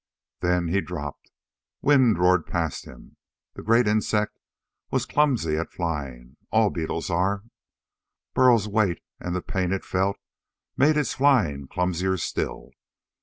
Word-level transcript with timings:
Then 0.39 0.69
he 0.69 0.81
dropped. 0.81 1.29
Wind 1.83 2.17
roared 2.17 2.47
past 2.47 2.85
him. 2.85 3.17
The 3.53 3.61
great 3.61 3.87
insect 3.87 4.39
was 4.89 5.05
clumsy 5.05 5.57
at 5.57 5.71
flying. 5.71 6.37
All 6.49 6.71
beetles 6.71 7.11
are. 7.11 7.43
Burl's 8.33 8.67
weight 8.67 9.03
and 9.19 9.35
the 9.35 9.43
pain 9.43 9.71
it 9.71 9.85
felt 9.85 10.17
made 10.75 10.97
its 10.97 11.13
flying 11.13 11.67
clumsier 11.67 12.17
still. 12.17 12.71